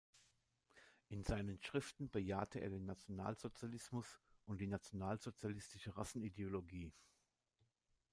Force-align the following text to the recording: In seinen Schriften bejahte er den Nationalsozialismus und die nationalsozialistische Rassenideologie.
In 1.09 1.21
seinen 1.23 1.61
Schriften 1.61 2.09
bejahte 2.09 2.59
er 2.59 2.71
den 2.71 2.85
Nationalsozialismus 2.87 4.19
und 4.47 4.59
die 4.59 4.65
nationalsozialistische 4.65 5.95
Rassenideologie. 5.95 6.91